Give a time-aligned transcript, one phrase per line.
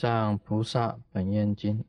[0.00, 1.84] 藏菩萨本愿经，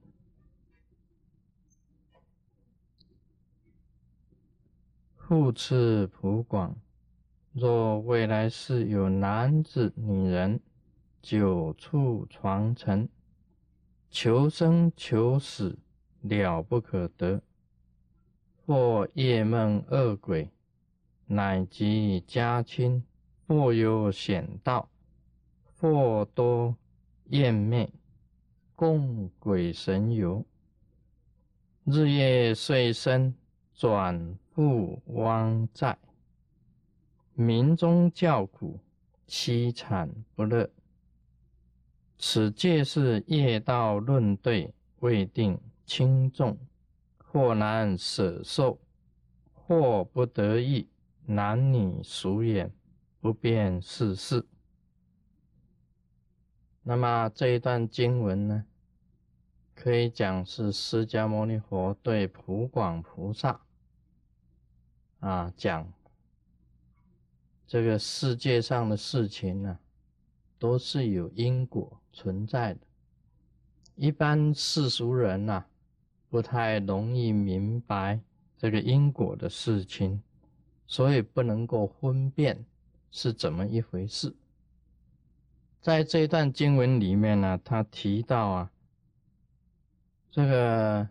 [5.15, 6.75] 复次普广，
[7.53, 10.59] 若未来世有男子、女人，
[11.21, 13.07] 久处床尘，
[14.09, 15.79] 求生求死，
[16.19, 17.39] 了不可得；
[18.65, 20.51] 或夜梦恶鬼，
[21.27, 23.05] 乃及家亲，
[23.47, 24.89] 或有险道，
[25.79, 26.75] 或多。
[27.27, 27.89] 厌灭，
[28.81, 30.43] 供鬼神游，
[31.83, 33.31] 日夜岁生，
[33.75, 35.95] 转复汪寨，
[37.35, 38.79] 民中叫苦，
[39.27, 40.67] 凄惨不乐。
[42.17, 46.57] 此皆是业道论对，未定轻重，
[47.19, 48.79] 或难舍受，
[49.53, 50.89] 或不得意，
[51.27, 52.73] 男女俗眼，
[53.19, 54.43] 不辨世事。
[56.81, 58.65] 那么这一段经文呢，
[59.81, 63.59] 可以讲是释迦牟尼佛对普广菩萨
[65.21, 65.91] 啊讲，
[67.65, 69.79] 这个世界上的事情呢，
[70.59, 72.81] 都是有因果存在的。
[73.95, 75.65] 一般世俗人呐，
[76.29, 78.19] 不太容易明白
[78.59, 80.21] 这个因果的事情，
[80.85, 82.63] 所以不能够分辨
[83.09, 84.31] 是怎么一回事。
[85.81, 88.71] 在这段经文里面呢，他提到啊，
[90.31, 91.07] 这个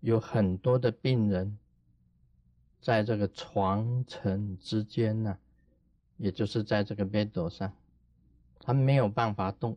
[0.00, 1.58] 有很多的病人，
[2.80, 5.38] 在这个床尘之间呢，
[6.18, 7.74] 也就是在这个 bed 上，
[8.60, 9.76] 他没有办法动。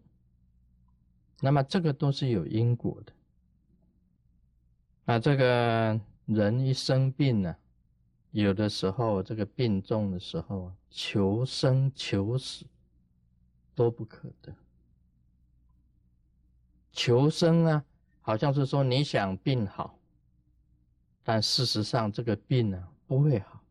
[1.39, 3.13] 那么这个都是有因果的。
[5.05, 7.55] 啊，这个人一生病呢，
[8.31, 12.65] 有的时候这个病重的时候啊，求生求死。
[13.77, 14.55] 都不可得。
[16.91, 17.85] 求生啊，
[18.27, 19.97] 好像是说你想病好，
[21.23, 23.63] 但事实上这个病呢不会好。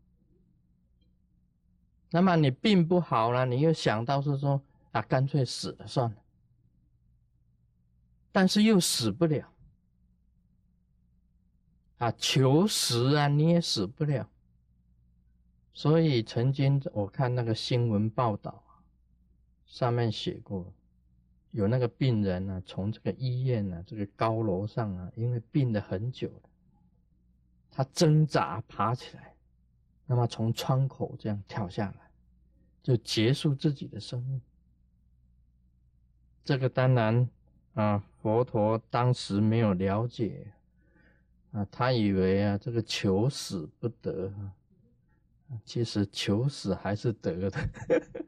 [2.10, 4.58] 那么你病不好了，你又想到是说
[4.92, 6.16] 啊，干脆死了算了。
[8.32, 9.46] 但是又死不了
[11.98, 14.26] 啊，求死啊，你也死不了。
[15.74, 18.62] 所以曾经我看那个新闻报道。
[19.66, 20.72] 上面写过，
[21.50, 26.50] 有那个病人呢，从这个医院呢，这个高楼上啊，因为病了很久了，
[27.70, 29.34] 他挣扎爬起来，
[30.06, 32.10] 那么从窗口这样跳下来，
[32.82, 34.40] 就结束自己的生命。
[36.44, 37.28] 这个当然
[37.74, 40.52] 啊，佛陀当时没有了解
[41.52, 44.52] 啊，他以为啊，这个求死不得啊，
[45.64, 47.58] 其实求死还是得的。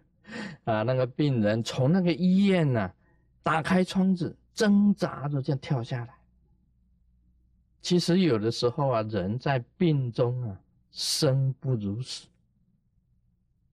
[0.64, 2.92] 啊，那个病人从那个医院呢，
[3.48, 6.14] 打开窗子，挣扎着这样跳下来。
[7.80, 10.60] 其实有的时候啊，人在病中啊，
[10.90, 12.26] 生不如死。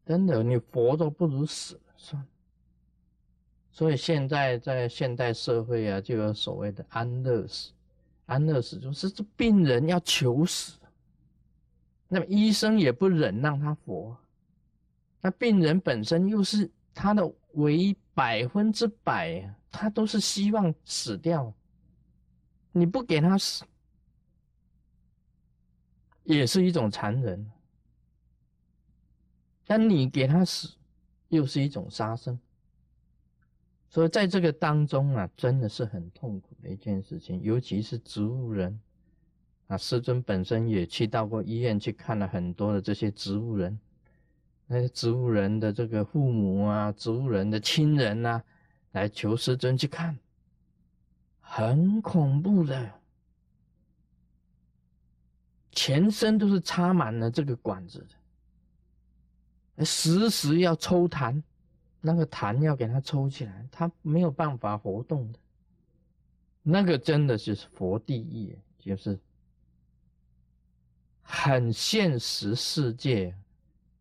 [0.06, 2.28] 真的，你活着不如死了，算了。
[3.70, 7.74] 所以现在在现代社会啊，就有所谓的安乐死。
[8.28, 10.80] 安乐死就是这病人要求死，
[12.08, 14.16] 那么医生也不忍让他活。
[15.20, 21.54] 那病人本身又是他的唯一百分之百，他都是希望死掉。
[22.72, 23.66] 你不给他死，
[26.24, 27.46] 也是一种残忍；
[29.66, 30.74] 但你给他死，
[31.30, 32.40] 又是一种杀生。
[33.90, 38.80] 所以在这个当中啊，真的是很痛苦的一件事情，尤其是植物人
[39.68, 39.78] 啊。
[39.78, 43.78] 师尊本身也去到过医院去看了很多的这些植物人。
[44.68, 48.44] 那些植物人的这个父母啊，植物人的亲人呐，
[48.96, 50.18] 来求师尊去看，
[51.42, 52.94] 很恐怖的，
[55.74, 58.08] 全身都是插满了这个管子
[59.76, 61.44] 的，时时要抽痰，
[62.00, 65.40] 那个痰要给他抽起来，他没有办法活动的，
[66.64, 69.20] 那个真的是佛地狱，就是
[71.22, 73.36] 很现实世界。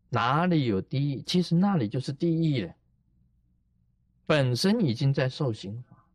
[0.07, 1.21] 哪里有地狱？
[1.23, 2.73] 其实那里就是地狱了。
[4.25, 6.05] 本身已经在受刑罚，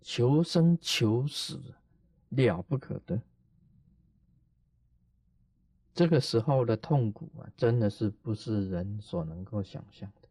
[0.00, 1.60] 求生求死，
[2.30, 3.20] 了不可得。
[5.94, 10.28] 这个时候的痛苦啊，真的是不是人所能够想象的。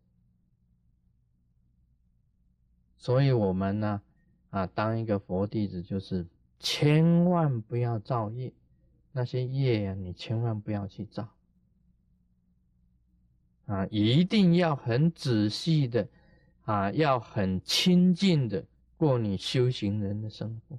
[2.97, 4.01] 所以，我们呢，
[4.49, 6.25] 啊，当一个佛弟子，就是
[6.59, 8.51] 千万不要造业，
[9.11, 11.29] 那些业呀，你千万不要去造。
[13.65, 16.07] 啊，一定要很仔细的，
[16.67, 18.61] 啊，要很亲近的
[18.97, 20.77] 过你修行人的生活。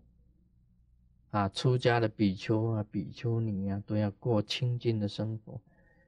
[1.30, 5.58] 啊，出家的比丘啊、比丘尼啊，都要过清净的生活；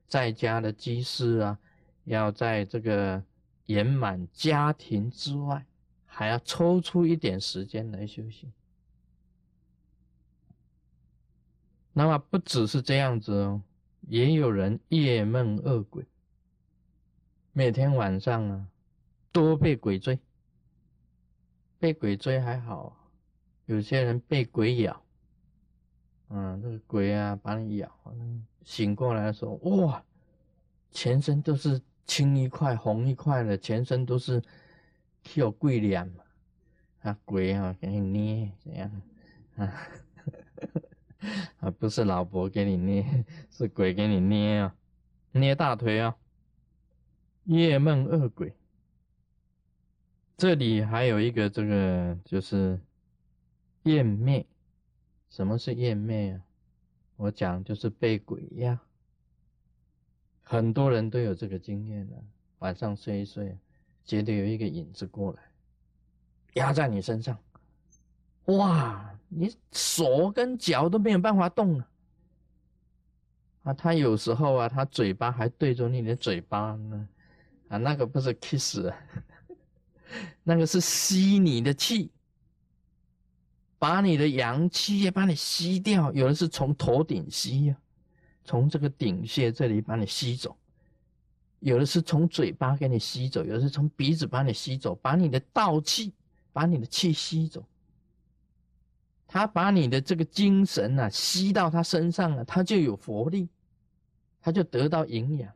[0.06, 1.58] 在家的居士啊，
[2.04, 3.22] 要在这个
[3.66, 5.64] 圆满家庭之外，
[6.04, 8.52] 还要抽出一点时间来修行。
[11.94, 13.62] 那么不只是这样子哦，
[14.08, 16.04] 也有人夜梦恶鬼，
[17.52, 18.66] 每天晚上啊，
[19.32, 20.18] 多被鬼追。
[21.78, 23.10] 被鬼追还好，
[23.64, 25.02] 有些人被鬼咬。
[26.28, 27.90] 嗯，这个鬼啊，把你咬，
[28.62, 30.04] 醒过来的时候，哇，
[30.90, 34.42] 全身都是青一块、红一块的，全身都是
[35.34, 36.22] 有鬼脸嘛，
[37.00, 39.02] 啊，鬼啊，给你捏，怎样？
[39.56, 39.74] 啊，
[41.60, 44.76] 啊，不是老婆给你捏，是鬼给你捏啊，
[45.32, 46.16] 捏大腿啊，
[47.44, 48.54] 夜梦恶鬼。
[50.40, 52.80] 这里还有一个这个就是
[53.82, 54.46] 厌灭。
[55.28, 56.40] 什么是厌魅啊？
[57.16, 58.80] 我讲就是被鬼压，
[60.42, 62.16] 很多人都有这个经验的。
[62.60, 63.54] 晚上睡一睡，
[64.02, 65.42] 觉得有一个影子过来，
[66.54, 67.38] 压在你身上，
[68.46, 71.86] 哇，你手跟脚都没有办法动了。
[73.64, 77.08] 啊，他有时候啊，他嘴巴还对着你的嘴巴呢，
[77.68, 78.90] 啊，那个不是 kiss，
[80.42, 82.10] 那个是吸你的气。
[83.78, 87.76] 把你的阳气也把你吸掉，有的是从头顶吸呀，
[88.44, 90.54] 从这个顶穴这里把你吸走；
[91.60, 96.12] 有的是从嘴巴给你吸走，有的是从鼻子把你吸走，把你的道气，
[96.52, 97.64] 把你的气吸走。
[99.26, 103.48] 他把你的这个精神啊吸到他身上了，他就有活力，
[104.42, 105.50] 他就得到营养。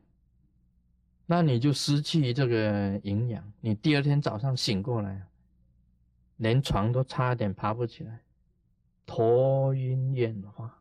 [1.27, 5.27] 那你就失去这个营养，你第二天早上醒过来。
[6.39, 8.19] 连床都差点爬不起来，
[9.07, 10.81] 头晕眼花，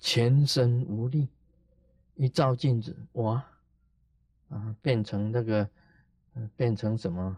[0.00, 1.28] 全身无力。
[2.14, 3.44] 一照镜子，哇，
[4.48, 5.68] 啊，变成那个，
[6.56, 7.36] 变成什么？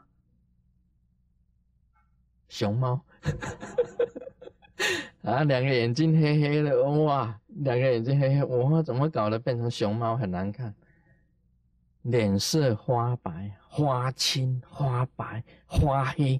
[2.48, 3.04] 熊猫，
[5.22, 9.36] 啊，两个眼睛黑黑的，哇，两个眼睛黑黑，哇，怎么搞的？
[9.36, 10.72] 变成熊猫很难看。
[12.04, 16.38] 脸色花白、花青、花白、花黑，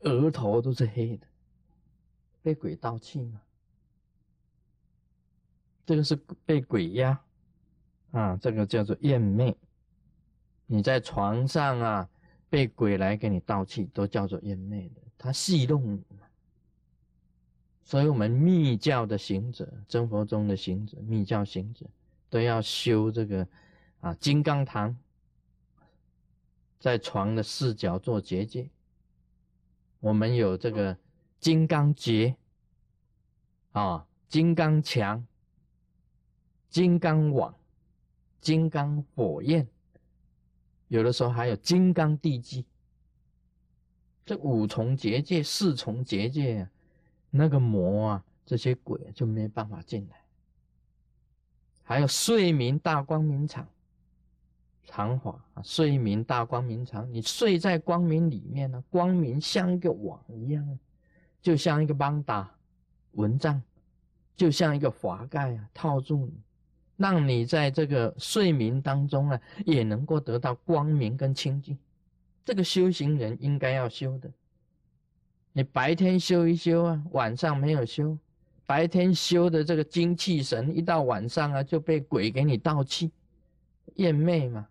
[0.00, 1.26] 额头都是黑的，
[2.42, 3.40] 被鬼盗气嘛？
[5.86, 6.14] 这个是
[6.44, 7.18] 被鬼压
[8.10, 9.56] 啊，这个叫做厌魅。
[10.66, 12.08] 你在床上啊，
[12.50, 16.26] 被鬼来给你盗气，都叫做厌魅的，他戏弄你嘛。
[17.84, 21.86] 所以，我们密教的行者、真佛中的行者、密教行者，
[22.28, 23.48] 都要修这个。
[24.00, 24.96] 啊，金刚堂
[26.78, 28.68] 在床的四角做结界。
[30.00, 30.96] 我们有这个
[31.38, 32.34] 金刚结
[33.72, 35.26] 啊，金刚墙、
[36.70, 37.54] 金刚网、
[38.40, 39.68] 金刚火焰，
[40.88, 42.64] 有的时候还有金刚地基。
[44.24, 46.66] 这五重结界、四重结界，
[47.28, 50.24] 那个魔啊，这些鬼就没办法进来。
[51.82, 53.68] 还有睡眠大光明场。
[54.92, 60.78] 长法啊，睡眠大光明场，你睡在光明里面呢，光明像一个网一样，
[61.40, 62.50] 就像一个邦达
[63.12, 63.62] 蚊帐，
[64.34, 66.32] 就像一个华盖啊，套住你，
[66.96, 71.78] 让你在这个睡眠当中啊，也能够得到光明跟清净。
[72.44, 74.28] 这个修行人应该要修的，
[75.52, 78.18] 你白天修一修啊，晚上没有修，
[78.66, 83.12] 白天修的这个精气神，一到晚上啊，就被鬼给你盗气，
[83.94, 84.66] 厌魅嘛。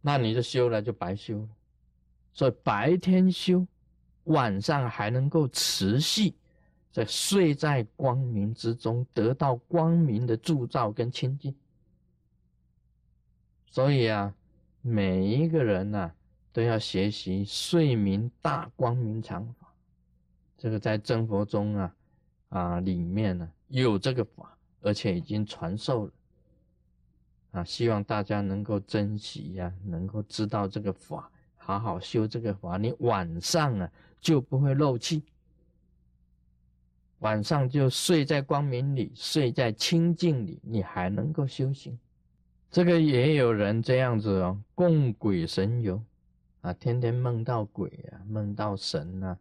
[0.00, 1.48] 那你就修了就白修了，
[2.32, 3.66] 所以白天修，
[4.24, 6.34] 晚上还能够持续
[6.90, 11.54] 在睡在光明之中，得到光明的铸造跟清净。
[13.66, 14.34] 所以啊，
[14.80, 16.10] 每一个人呐
[16.52, 19.72] 都要学习睡眠大光明常法，
[20.56, 21.96] 这个在真佛中啊
[22.48, 26.12] 啊里面呢有这个法，而且已经传授了。
[27.52, 32.76] 啊，希望大家能够珍惜呀，能够知道这个法，好好修这个法。
[32.76, 33.90] 你晚上啊
[34.20, 35.24] 就不会漏气，
[37.18, 41.98] 晚上就睡在光明里，睡在清净里，你还能够修行。
[42.70, 46.00] 这个也有人这样子哦，供鬼神游
[46.60, 49.36] 啊，天天梦到鬼啊，梦到神啊，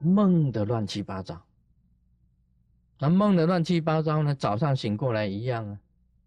[0.00, 1.40] 梦的乱七八糟。
[2.98, 5.78] 那梦的乱七八糟呢，早上醒过来一样啊。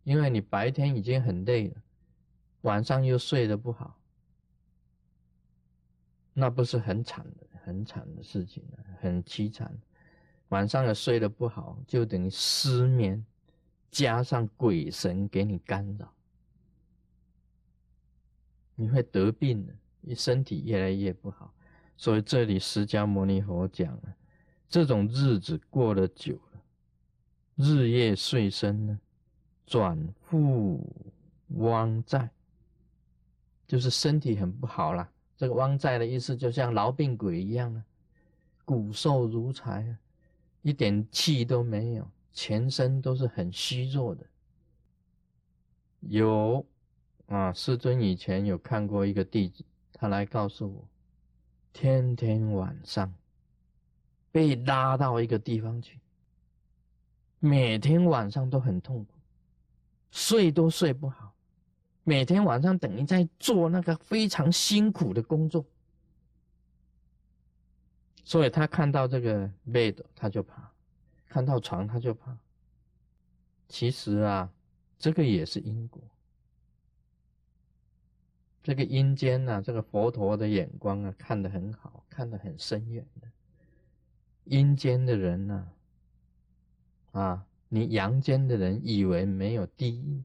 [0.05, 1.75] 因为你白天已经很累了，
[2.62, 4.00] 晚上又睡得不好，
[6.33, 9.77] 那不是很惨的、很惨的事情啊，很凄惨。
[10.50, 13.25] 晚上也睡得不好，就等于失眠，
[13.89, 16.13] 加上鬼神给你干扰，
[18.75, 21.51] 你会得病的，你身体越来越不好。
[21.97, 24.15] 所以这里释迦牟尼佛讲了，
[24.69, 26.62] 这种日子过得久了，
[27.55, 29.00] 日夜睡深呢，
[29.65, 30.79] 转复
[31.57, 32.29] 汪债，
[33.67, 35.10] 就是身体很不好了。
[35.38, 37.84] 这个汪债的意思，就像痨病鬼一样啊，
[38.63, 40.00] 骨瘦如柴啊，
[40.62, 44.25] 一点气都没有，全身都是很虚弱的。
[46.01, 46.65] 有
[47.27, 50.88] 啊，师尊以前有看过一个弟子，他来告诉我，
[51.74, 53.12] 天天晚上
[54.31, 56.00] 被拉到一个地方去，
[57.39, 59.14] 每天晚上都很痛苦，
[60.15, 61.34] 睡都睡不好。
[62.05, 65.65] 每天晚上等于在做那个非常辛苦的工作，
[68.24, 70.72] 所以他看到这个 bed 他就怕，
[71.27, 72.38] 看到床他就怕。
[73.67, 74.50] 其实啊，
[74.98, 76.01] 这个也是因果。
[78.63, 83.27] 这个阴间呐，这个佛陀的眼光啊，看得很好，看得很深远的。
[84.45, 85.67] 阴间的人呐，
[87.12, 87.45] 啊，
[87.75, 90.24] 你阳间的人以为没有地狱。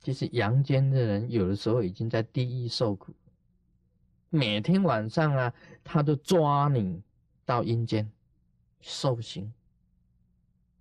[0.00, 3.14] 其实阳间的人有的时候已经在地狱受苦，
[4.28, 7.00] 每天晚上啊，他都抓你
[7.44, 8.10] 到阴间
[8.80, 9.52] 受刑。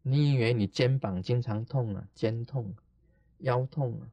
[0.01, 2.73] 你以为你肩膀经常痛啊，肩痛、
[3.39, 4.09] 腰痛啊？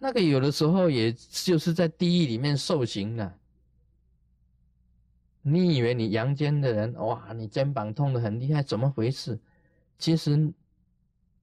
[0.00, 3.38] 那个有的时候也就是在地狱里面受刑的。
[5.42, 9.38] 你以为你阳间的人哇，你肩膀痛的很厉害，怎么回事？
[10.00, 10.52] 其实。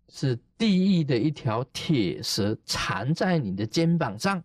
[0.09, 4.41] 是地狱的一条铁蛇缠在你的肩膀上，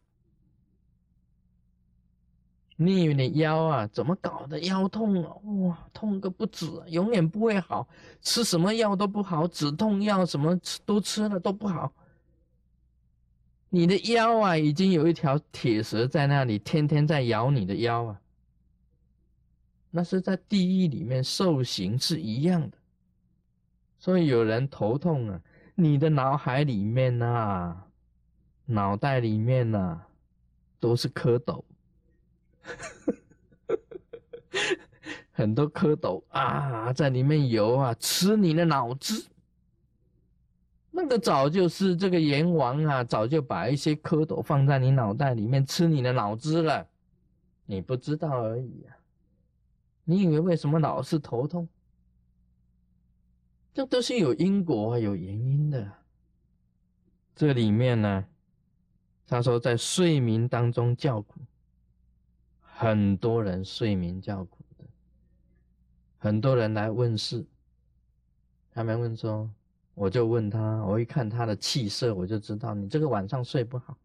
[2.74, 3.86] 你以为你腰啊？
[3.86, 4.58] 怎么搞的？
[4.62, 5.32] 腰痛啊？
[5.68, 7.86] 哇，痛个不止，永远不会好，
[8.22, 11.92] 吃什么药都不好，止痛药什么吃都吃了都不好。
[13.68, 18.20] 你的腰啊，已经有一条铁蛇在那里，天天在咬你的腰啊。
[19.92, 22.76] 那是在地狱里面受刑是一样的，
[24.02, 25.40] 所以有人头痛啊。
[25.76, 27.76] 你的脑海里面呐，
[28.66, 30.00] 脑袋里面呐，
[30.80, 31.62] 都是蝌蚪，
[35.30, 39.28] 很多蝌蚪啊，在里面游啊，吃你的脑子。
[40.90, 46.84] 那个早就是这个阎王啊，早就把一些蝌蚪放在你脑袋里面吃你的脑子了，
[47.66, 48.98] 你不知道而已啊。
[50.02, 51.68] 你以为为什么老是头痛？
[53.74, 55.92] 这都是有因果、有原因的。
[57.34, 58.24] 这里面呢，
[59.26, 61.40] 他说在睡眠当中叫苦，
[62.60, 64.84] 很多人睡眠叫苦的，
[66.18, 67.44] 很多人来问事，
[68.70, 69.50] 他们问说，
[69.94, 73.96] 我就问他，我一看他的气色，我就知道你这个晚上睡不好。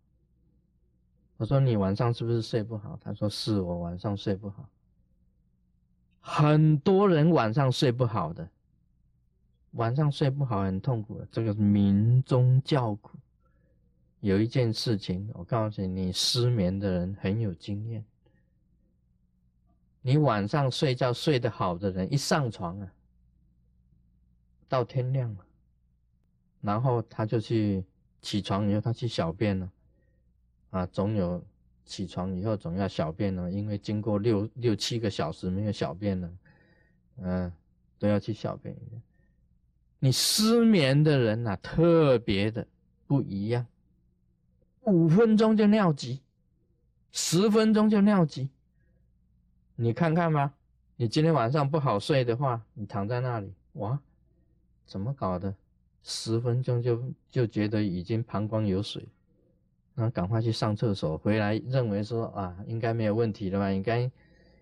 [1.36, 2.98] 我说你晚上是不是睡不好？
[3.04, 4.68] 他说是我晚上睡不好。
[6.22, 8.50] 很多人晚上睡不好的。
[9.72, 13.18] 晚上睡不好很痛苦，这个是民中叫苦。
[14.22, 18.04] 有一件事情，我告诉你，失眠的人很有经验。
[20.02, 22.92] 你晚上睡觉睡得好的人，一上床啊，
[24.68, 25.46] 到天亮了，
[26.62, 27.84] 然后他就去
[28.22, 29.72] 起床以后，他去小便了，
[30.72, 31.44] 啊，总有
[31.86, 36.32] 起床以后总要小便了，因为经过六六七个小时没有小便了，
[37.18, 37.54] 嗯，
[38.00, 38.76] 都要去小便。
[40.00, 42.68] 你失眠的人呐，特别的
[43.08, 43.66] 不一样，
[44.84, 46.22] 五分钟就尿急，
[47.12, 48.48] 十分钟就尿急。
[49.76, 50.54] 你看看吧，
[50.96, 54.00] 你今天晚上不好睡的话，你躺在那里，哇，
[54.86, 55.54] 怎么搞的？
[56.04, 59.04] 十分钟就就觉得已经膀胱有水，
[59.96, 63.72] 那赶快去上厕所，回来认为说啊，应该没有问题了吧？
[63.72, 64.12] 应该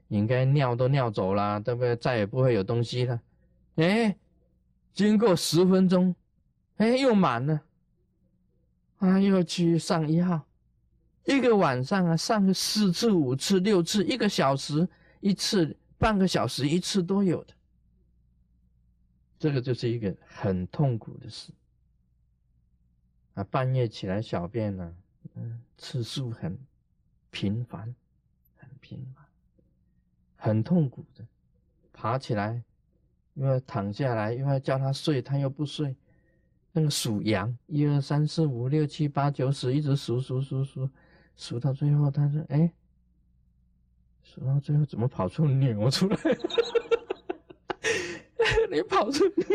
[0.08, 1.94] 应该尿都尿走了，对不对？
[1.98, 3.22] 再也不会有东西了，
[3.76, 4.16] 哎。
[4.96, 6.16] 经过十分钟，
[6.78, 7.62] 哎，又满了，
[9.00, 10.48] 啊，又去上一号，
[11.26, 14.88] 一个晚上啊，上个四次、五次、六次，一个小时
[15.20, 17.54] 一次，半个小时一次都有的，
[19.38, 21.52] 这个就是一个很痛苦的事，
[23.34, 24.96] 啊，半夜起来小便呢，
[25.34, 26.58] 嗯，次数很
[27.32, 27.94] 频繁，
[28.56, 29.26] 很频繁，
[30.38, 31.28] 很痛苦的，
[31.92, 32.64] 爬起来。
[33.36, 35.96] 因为躺下来，因为叫他睡，他又不睡。
[36.78, 40.90] 那个数羊，一二三四五六七八九十，一直数数数数，
[41.38, 42.70] 数到最后，他说：“哎，
[44.24, 46.18] 数到最后怎么跑出牛出来？
[48.70, 49.46] 你跑出牛，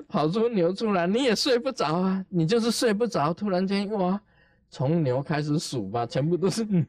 [0.08, 2.24] 跑出牛出来，你也睡不着啊！
[2.30, 4.18] 你就是睡不着，突然间哇，
[4.70, 6.82] 从牛开始数吧，全部都是牛，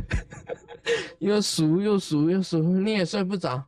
[1.20, 3.62] 又数又数又数，你也睡不着。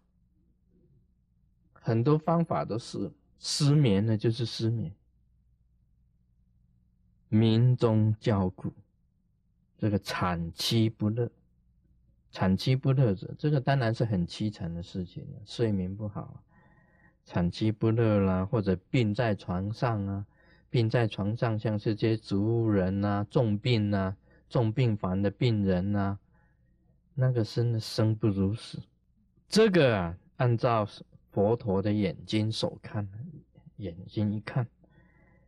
[1.84, 3.10] 很多方法都是
[3.40, 4.94] 失眠了，就是失眠。
[7.28, 8.72] 民中叫苦，
[9.76, 11.28] 这个产期不乐，
[12.30, 15.26] 产期不乐者，这个当然是很凄惨的事情。
[15.44, 16.44] 睡眠不好，
[17.24, 20.26] 产期不乐啦，或者病在床上啊，
[20.70, 24.16] 病在床上，像是这些植物人啊，重病啊，
[24.48, 26.16] 重病房的病人呐，
[27.14, 28.78] 那个生的生不如死。
[29.48, 30.86] 这个啊，按照。
[31.32, 33.08] 佛陀的眼睛所看，
[33.78, 34.68] 眼睛一看，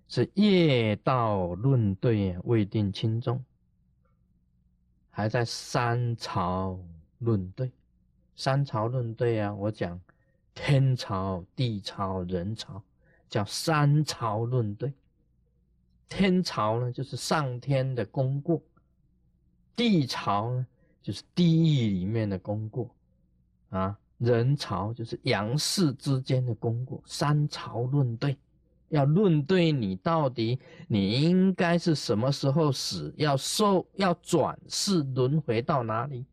[0.08, 3.44] 是业道论对未定轻重，
[5.10, 6.78] 还在三朝
[7.18, 7.70] 论对，
[8.34, 9.54] 三朝论对啊！
[9.54, 10.00] 我讲
[10.54, 12.82] 天朝、地朝、人朝，
[13.28, 14.92] 叫三朝论对。
[16.08, 18.58] 天朝呢，就是上天的功过；
[19.76, 20.66] 地朝呢，
[21.02, 22.88] 就是地狱里面的功过，
[23.68, 23.98] 啊。
[24.18, 28.36] 人朝就是阳世之间的功过，三朝论对，
[28.88, 36.24] 要论对你到底你应该是什么时候死，要受要转世轮回到哪里，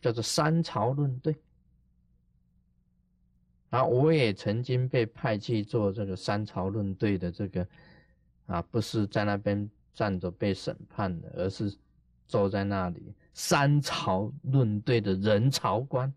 [0.00, 1.36] 叫做三朝论对。
[3.68, 7.68] 啊，我也曾经被派去做这个三朝论对的这个，
[8.46, 11.72] 啊，不是在那边站着被审判的，而是
[12.26, 16.12] 坐在那里三朝论对的人朝官。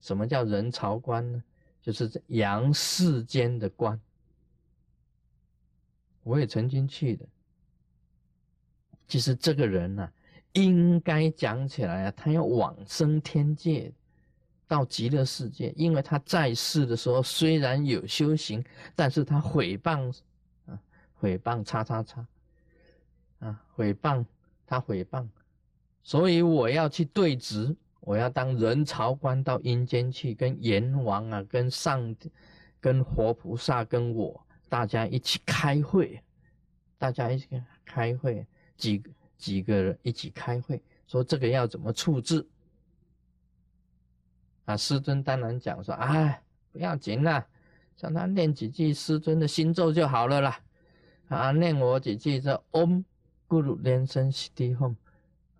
[0.00, 1.42] 什么叫人朝官呢？
[1.82, 3.98] 就是阳世间的官。
[6.22, 7.26] 我也曾经去的。
[9.08, 10.12] 其实这个人呢，
[10.52, 13.92] 应该讲起来啊，他要往生天界，
[14.68, 15.72] 到极乐世界。
[15.76, 20.14] 因为他在世的时候虽然有修行，但是他毁谤
[20.66, 20.78] 啊，
[21.14, 22.26] 毁谤叉叉叉
[23.38, 24.24] 啊，毁谤
[24.66, 25.26] 他毁谤，
[26.02, 27.74] 所以我要去对质。
[28.00, 32.16] 我要当人朝官到阴间去，跟阎王啊，跟上，
[32.80, 36.22] 跟活菩萨，跟我大家一起开会，
[36.98, 39.02] 大家一起开会，几
[39.36, 42.46] 几个人一起开会，说这个要怎么处置？
[44.64, 47.46] 啊，师尊当然讲说，哎，不要紧啦，
[47.96, 50.60] 叫他念几句师尊的心咒就好了啦，
[51.28, 53.04] 啊，念我几句这 Om
[53.46, 54.94] Guru Lensen s t i Hum。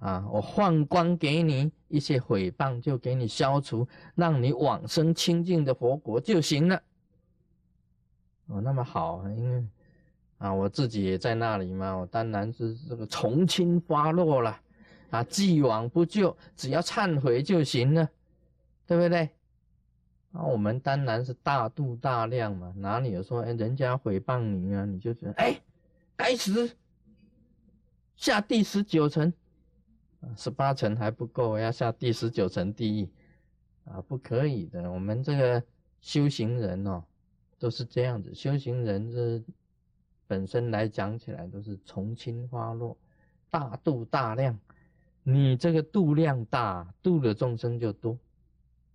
[0.01, 6.83] 啊，我换光给你一些毁谤，就给你消除，让你往生清净的佛国就行了。
[8.47, 9.65] 哦，那么好，因为
[10.39, 14.61] 啊，我自己也在那里嘛，我当然是这个从轻发落了。
[15.11, 18.09] 啊，既往不咎，只要忏悔就行了，
[18.87, 19.29] 对不对？
[20.31, 25.61] 那我们当然是大度大量嘛，哪里有说哎，人家诽谤你啊，你就觉得哎，
[26.17, 26.77] 该死，
[28.15, 29.33] 下第十九层。
[30.37, 33.09] 十八层还不够，要下第十九层地狱
[33.85, 34.01] 啊！
[34.03, 34.91] 不可以的。
[34.91, 35.63] 我们这个
[36.01, 37.03] 修行人哦，
[37.59, 38.35] 都是这样子。
[38.35, 39.43] 修行人这
[40.27, 42.97] 本身来讲起来都是从轻发落，
[43.51, 44.59] 大度大量。
[45.23, 48.17] 你这个度量大，度的众生就多；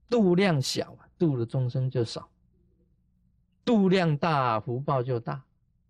[0.10, 2.30] 度量小，度的众生就少。
[3.64, 5.42] 度量大，福报就大；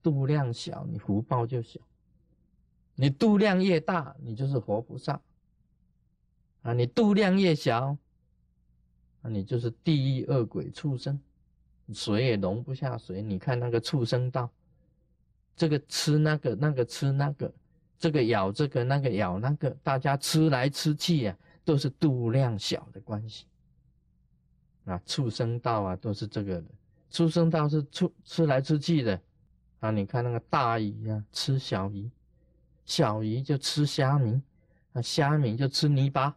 [0.01, 1.79] 度量小，你福报就小。
[2.95, 5.19] 你度量越大，你就是活菩萨
[6.61, 6.73] 啊！
[6.73, 7.97] 你度量越小，
[9.21, 11.19] 那你就是地狱恶鬼畜生，
[11.93, 13.21] 水也容不下水。
[13.21, 14.49] 你看那个畜生道，
[15.57, 17.53] 这个吃那个，那个吃那个，
[17.99, 23.45] 这个咬这个，那个咬那个，大家吃来吃去呀，都是度量小的关系。
[24.85, 26.67] 啊，畜生道啊，都是这个的。
[27.11, 29.19] 畜生道是吃吃来吃去的
[29.79, 29.91] 啊！
[29.91, 32.09] 你看那个大鱼啊，吃小鱼。
[32.85, 34.41] 小鱼就吃虾米，
[34.93, 36.35] 啊，虾米就吃泥巴，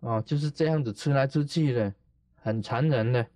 [0.00, 1.94] 哦，就是这样子吃来吃去的，
[2.34, 3.26] 很残忍的。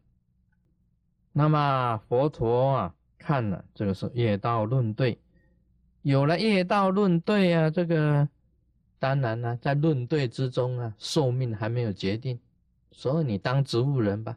[1.32, 5.18] 那么佛陀啊，看了这个是业道论对，
[6.02, 8.28] 有了业道论对啊，这个
[8.98, 12.38] 当然呢，在论对之中啊，寿命还没有决定，
[12.90, 14.36] 所以你当植物人吧，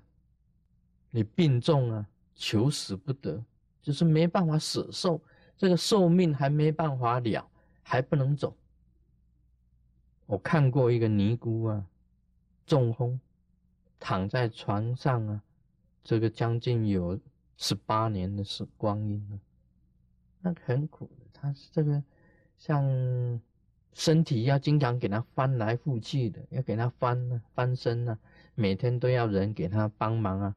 [1.10, 3.44] 你病重啊，求死不得，
[3.82, 5.20] 就是没办法舍寿，
[5.58, 7.50] 这个寿命还没办法了。
[7.88, 8.58] 还不能走。
[10.26, 11.86] 我看过一个尼姑啊，
[12.66, 13.20] 中风，
[14.00, 15.44] 躺在床上啊，
[16.04, 17.18] 这个将近有
[17.58, 19.40] 十八年的时光阴了，
[20.42, 21.26] 那很苦的。
[21.32, 22.02] 他是这个
[22.58, 22.84] 像
[23.94, 28.18] 身体要经常给他翻来覆去的，要给他翻呢，翻身呢，
[28.56, 30.56] 每天都要人给他帮忙啊，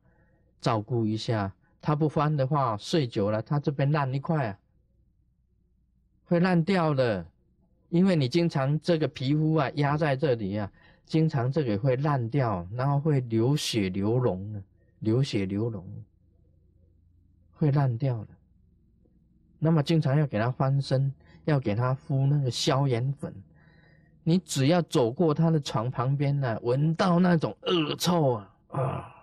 [0.62, 1.54] 照顾一下。
[1.80, 4.58] 他不翻的话，睡久了，他这边烂一块啊，
[6.28, 7.26] 会烂掉的。
[7.88, 10.70] 因为你经常这个皮肤啊压在这里啊，
[11.06, 14.62] 经常这个会烂掉，然后会流血流脓的，
[14.98, 15.82] 流血流脓，
[17.54, 18.28] 会烂掉的。
[19.58, 21.10] 那么经常要给他翻身，
[21.46, 23.34] 要给他敷那个消炎粉。
[24.22, 29.14] 你只要走过他的床旁边呢，闻到那种恶臭啊啊！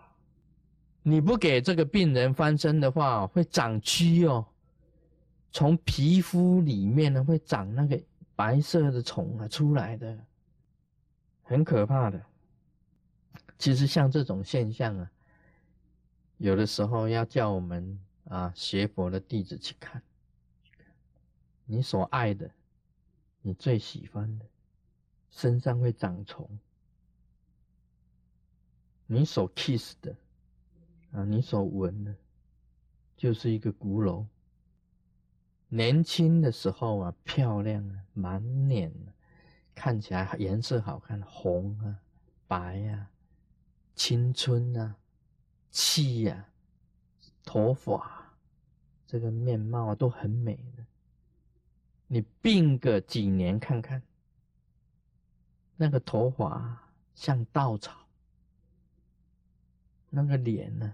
[1.04, 4.44] 你不给这个病人翻身的话，会长蛆哦，
[5.56, 7.98] 从皮肤里面呢会长那个
[8.36, 10.20] 白色的虫啊出来的，
[11.44, 12.22] 很可怕的。
[13.58, 15.10] 其实像这种现象啊，
[16.40, 20.04] 有的时候要叫我们啊学佛的弟子去看。
[21.64, 22.52] 你所爱的，
[23.42, 24.46] 你最喜欢的，
[25.32, 26.46] 身上会长虫；
[29.06, 30.14] 你所 kiss 的，
[31.14, 32.14] 啊，你所闻的，
[33.16, 34.26] 就是一个骨篓。
[35.70, 38.92] 年轻的时候啊，漂亮啊，满脸
[39.74, 42.00] 看起来颜色好看，红啊，
[42.48, 43.10] 白啊，
[43.96, 44.96] 青春啊，
[45.72, 46.50] 气呀，
[47.44, 48.34] 头发，
[49.06, 50.86] 这个面貌啊，都很美的。
[52.08, 54.02] 你病个几年看看，
[55.76, 57.92] 那个头发像稻草，
[60.10, 60.94] 那个脸呢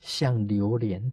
[0.00, 1.12] 像榴莲，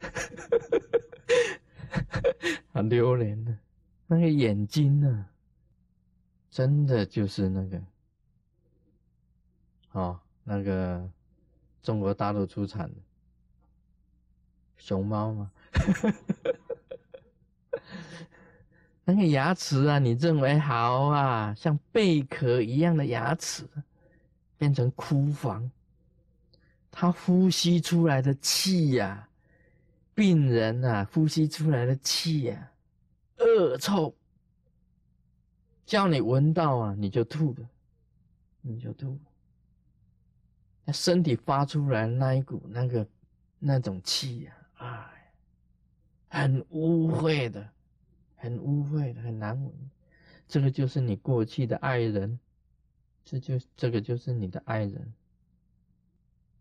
[2.72, 3.58] 啊榴莲呢，
[4.06, 5.26] 那个眼睛呢，
[6.50, 7.82] 真的就是那个，
[9.92, 11.08] 哦，那个
[11.82, 12.96] 中国大陆出产的
[14.76, 15.50] 熊猫吗？
[19.04, 21.54] 那个牙齿啊，你认为好啊？
[21.54, 23.66] 像贝壳一样的牙齿，
[24.56, 25.70] 变成枯房。
[26.90, 29.27] 他呼吸出来的气呀，
[30.18, 32.72] 病人啊，呼吸出来的气呀，
[33.36, 34.12] 恶臭，
[35.86, 37.68] 叫你闻到啊，你就吐了，
[38.60, 39.16] 你就吐。
[40.84, 43.06] 他身体发出来那一股那个
[43.60, 45.30] 那种气呀，哎，
[46.30, 47.68] 很污秽的。
[48.40, 49.72] 很污秽的，很难闻。
[50.48, 52.38] 这个就是你过去的爱人，
[53.24, 55.12] 这就这个就是你的爱人。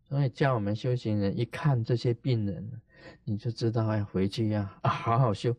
[0.08, 2.82] 所以叫我们修行人一看这些病人，
[3.24, 5.56] 你就知道要回去要啊好好修，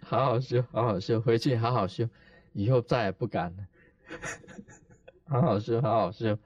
[0.00, 2.08] 好好修， 好好修，回去好好修，
[2.52, 3.66] 以后再也不敢了。
[5.26, 6.38] 好好修，好好修，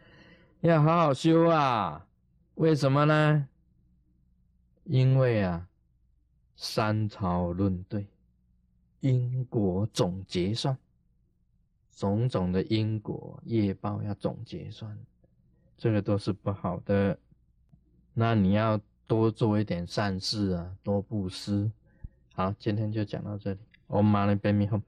[0.61, 2.07] 要好好修啊！
[2.55, 3.49] 为什么呢？
[4.85, 5.69] 因为啊，
[6.57, 8.07] 三朝论对。
[9.01, 10.77] 因果总结算，
[11.97, 14.95] 种种的因果业报要总结算，
[15.79, 17.19] 这个都是不好的。
[18.13, 18.79] 那你要
[19.11, 21.69] 多做一点善事啊，多布施。
[22.33, 23.59] 好，今天就讲到这里。
[23.89, 24.83] Om Mani Padme Hum。